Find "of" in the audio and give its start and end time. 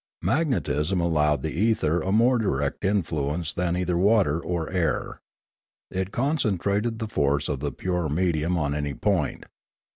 7.47-7.59